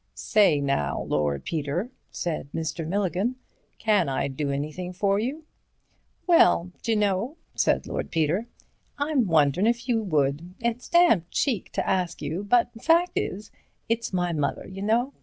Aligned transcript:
"Say 0.15 0.59
now, 0.59 1.03
Lord 1.03 1.45
Peter," 1.45 1.91
said 2.09 2.47
Mr. 2.55 2.87
Milligan, 2.87 3.35
"can 3.77 4.09
I 4.09 4.29
do 4.29 4.49
anything 4.49 4.93
for 4.93 5.19
you?" 5.19 5.43
"Well, 6.25 6.71
d'you 6.81 6.95
know," 6.95 7.37
said 7.53 7.85
Lord 7.85 8.09
Peter, 8.09 8.47
"I'm 8.97 9.27
wonderin' 9.27 9.67
if 9.67 9.87
you 9.87 10.01
would. 10.01 10.55
It's 10.59 10.89
damned 10.89 11.29
cheek 11.29 11.71
to 11.73 11.87
ask 11.87 12.19
you, 12.19 12.43
but 12.43 12.71
fact 12.81 13.11
is, 13.15 13.51
it's 13.89 14.11
my 14.11 14.33
mother, 14.33 14.67
you 14.67 14.81
know. 14.81 15.13